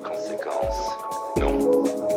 [0.00, 0.98] Conséquence.
[1.38, 2.11] Non.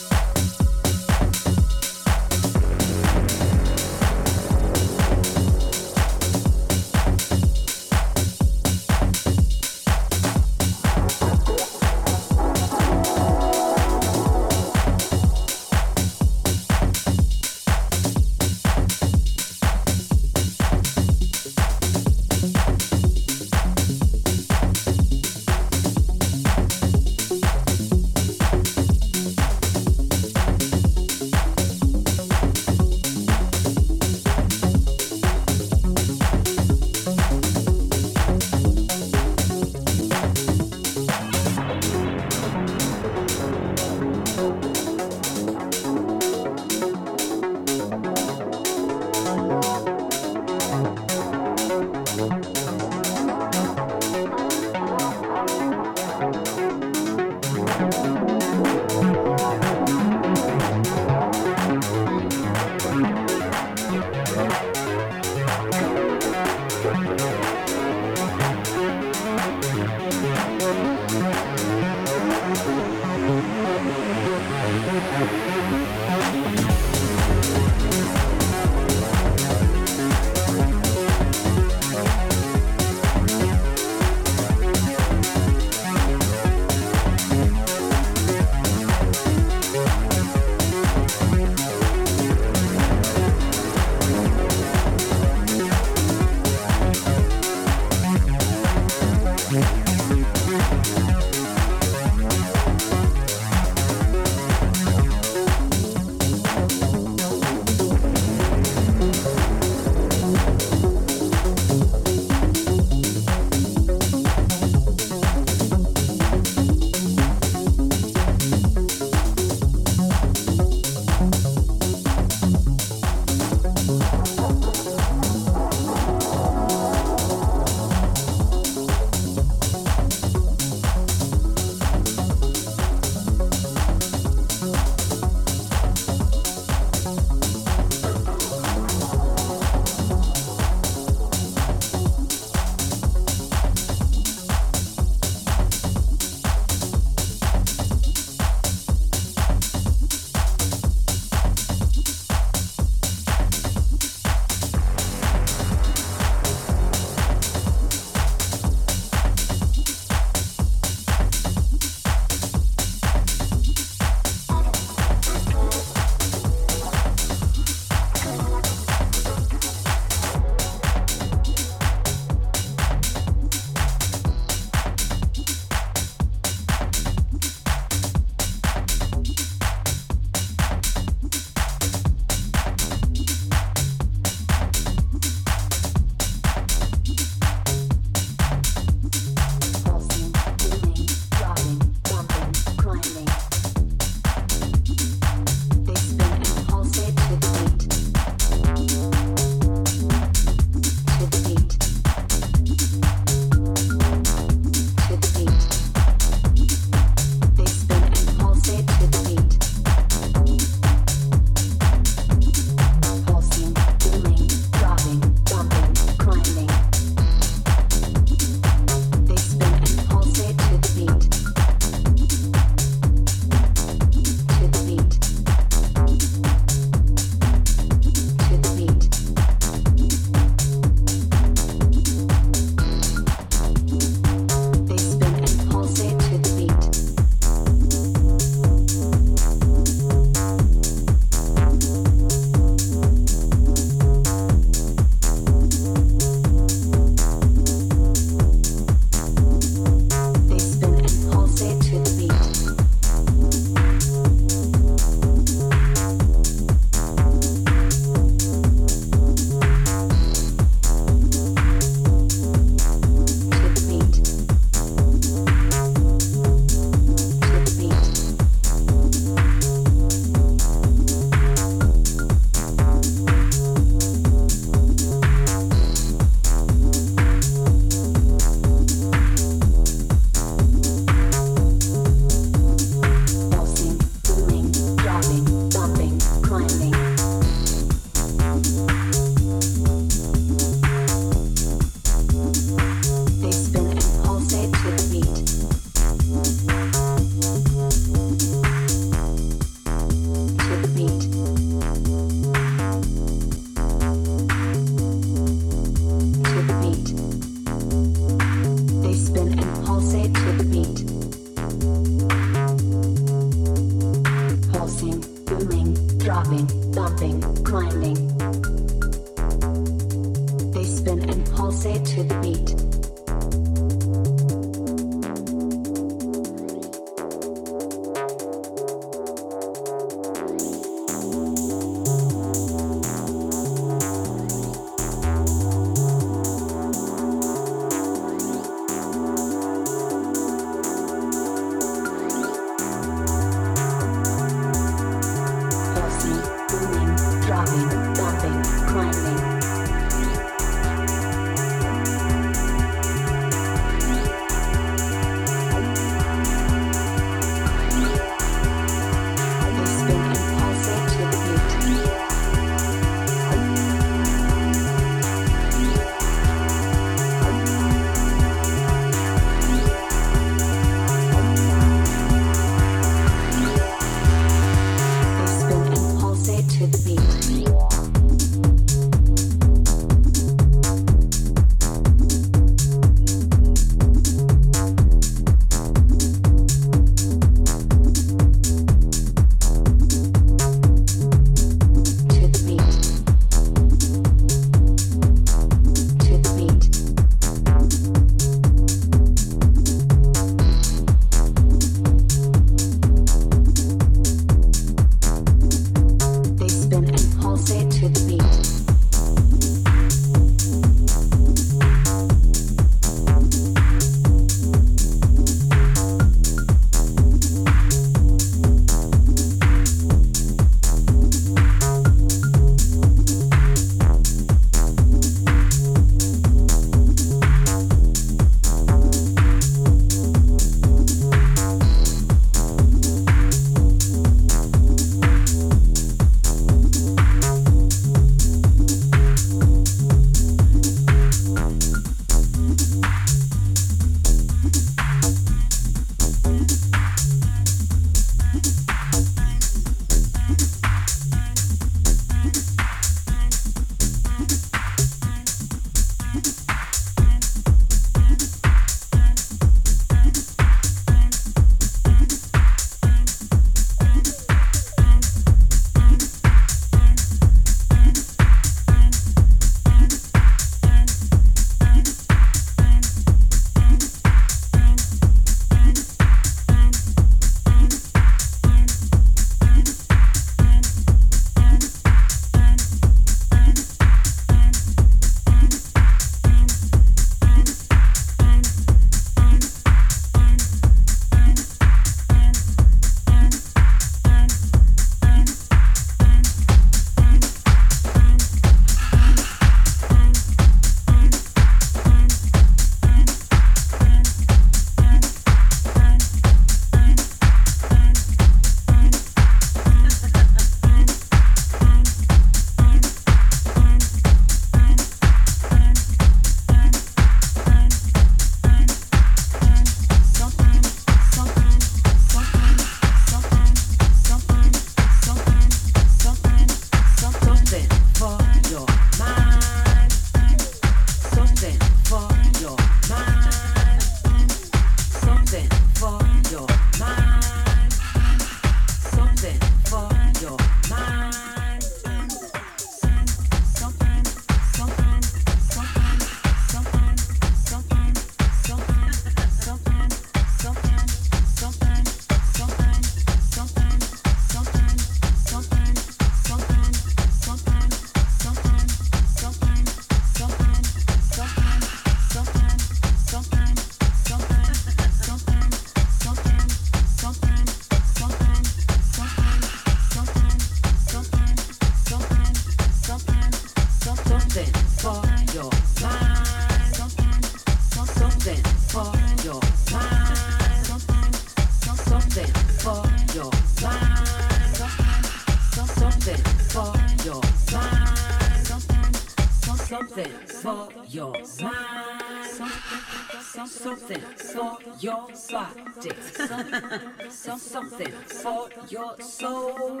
[597.84, 600.00] Something for your soul,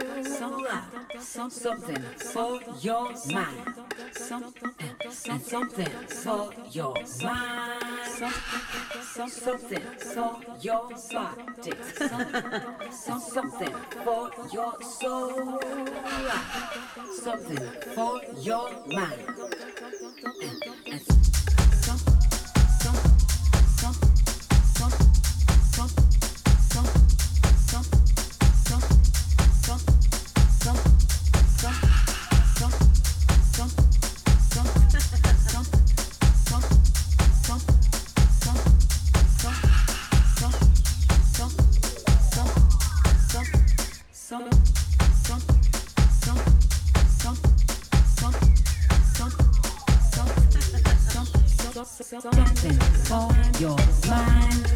[1.20, 3.74] something for your mind,
[5.28, 8.32] and something for your mind,
[9.02, 11.72] something for your body,
[12.90, 15.60] something for your soul,
[17.12, 19.34] something for your mind.
[52.20, 52.78] Something
[53.10, 53.76] on your
[54.08, 54.73] mind.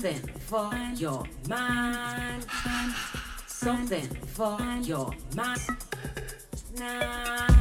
[0.00, 2.46] Something for your mind.
[3.46, 5.60] Something for your mind.
[6.78, 7.60] Nine.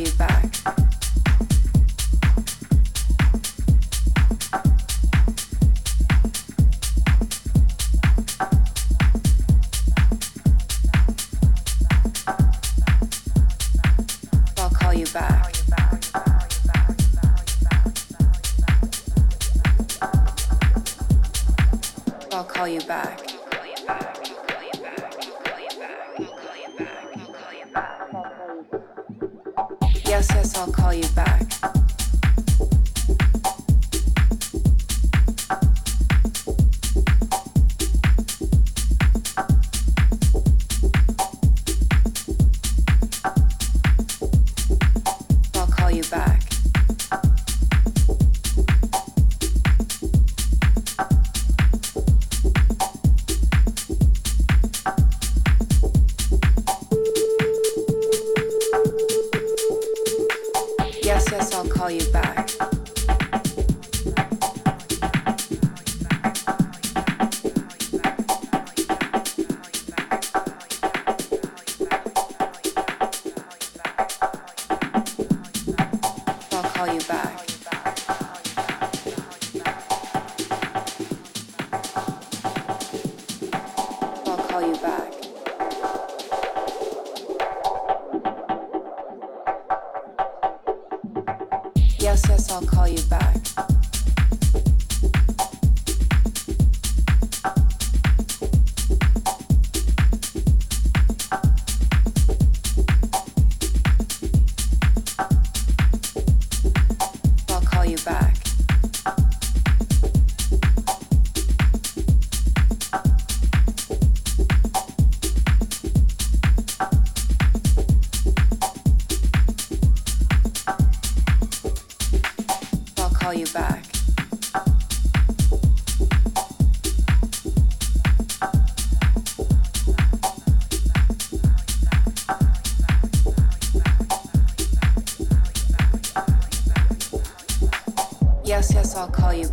[0.00, 0.44] you back.
[14.56, 15.54] I'll call you back.
[22.32, 23.29] I'll call you back.
[30.60, 31.39] I'll call you back.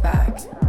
[0.08, 0.66] back.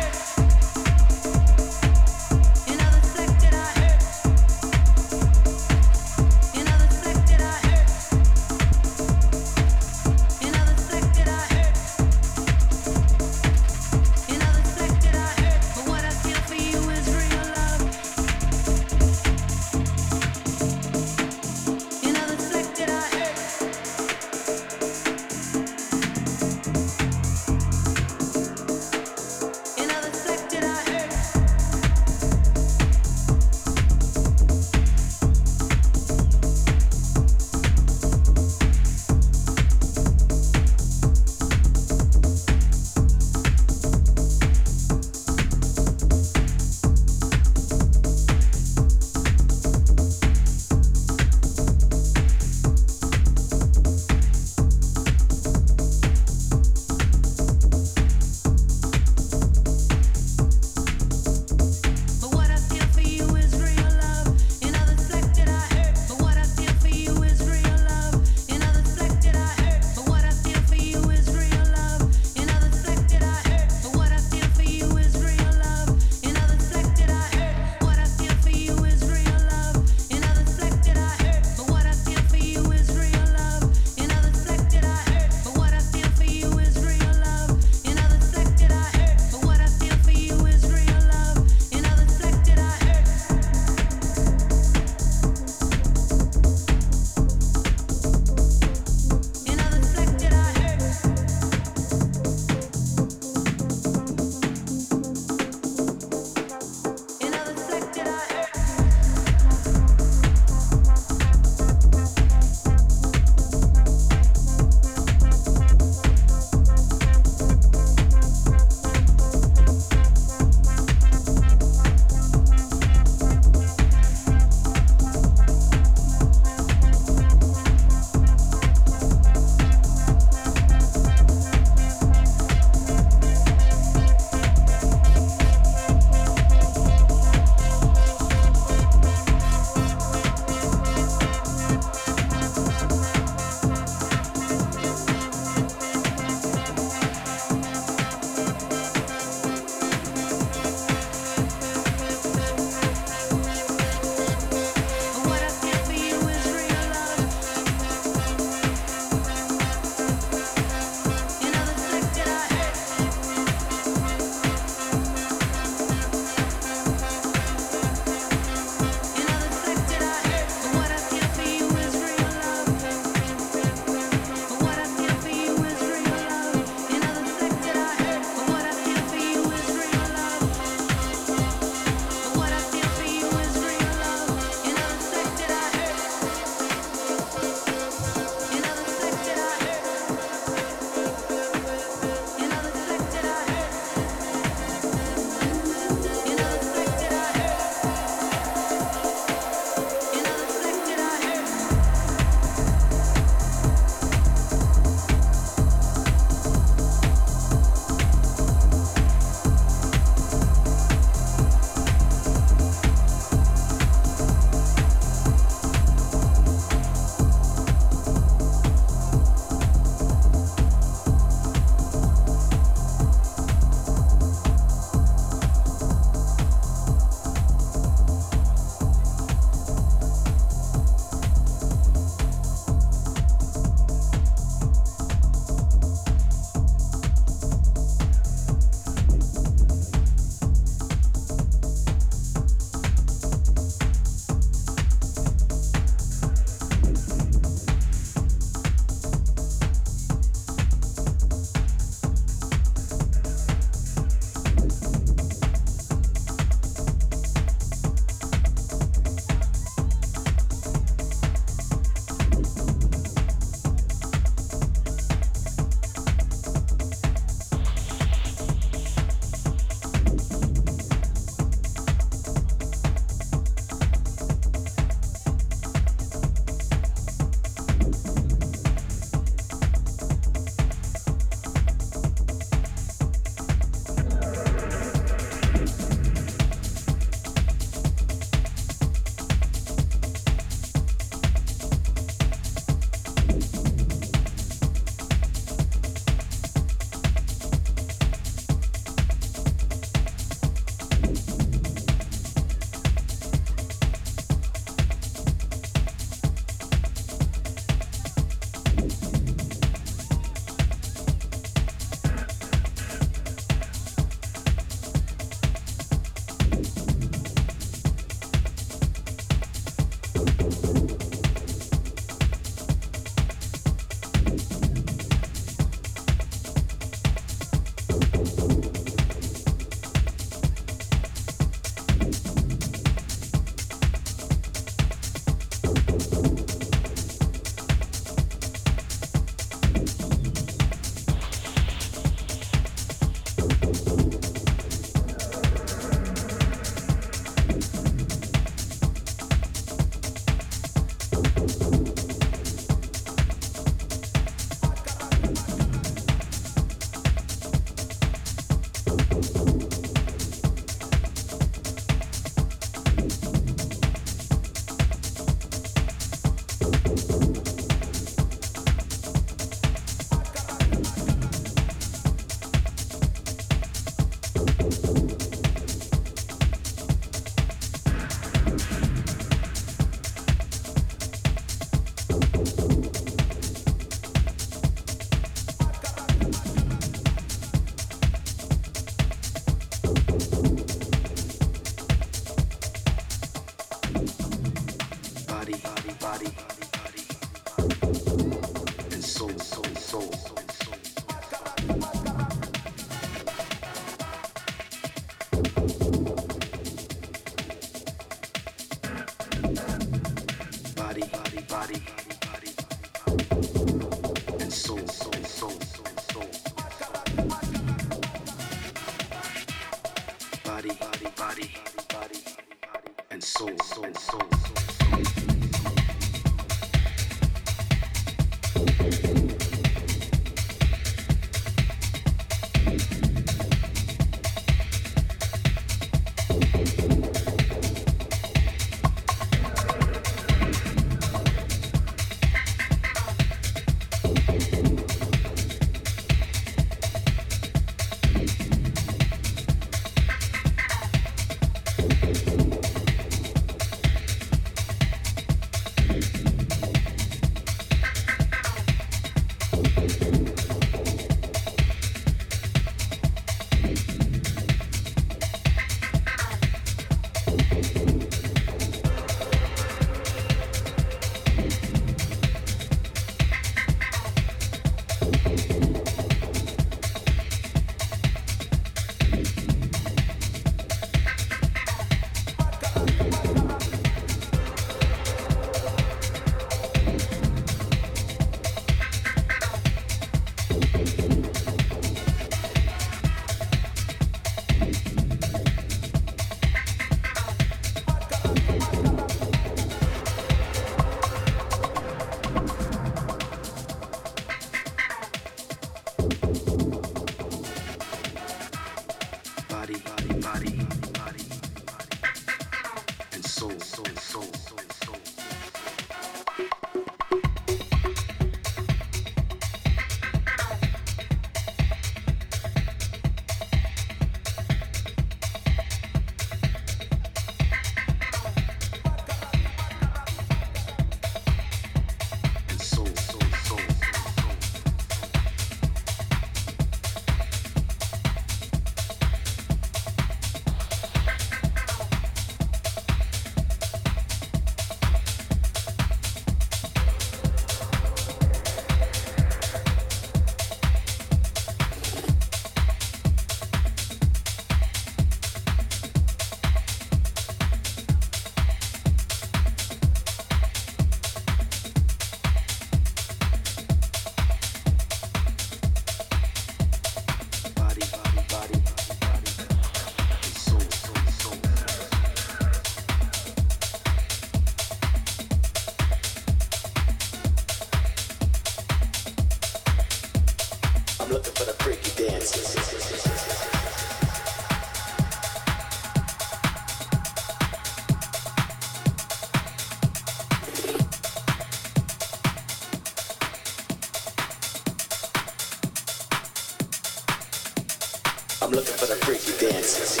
[599.43, 600.00] And,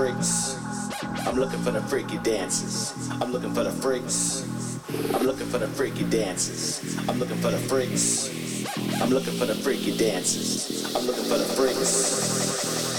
[0.00, 0.56] freaks.
[1.26, 3.10] I'm looking for the freaky dances.
[3.20, 4.46] I'm looking for the freaks.
[5.14, 6.96] I'm looking for the freaky dances.
[7.06, 8.30] I'm looking for the freaks.
[9.02, 10.96] I'm looking for the freaky dances.
[10.96, 12.89] I'm looking for the freaks.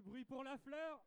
[0.00, 1.00] Bruit pour la fleur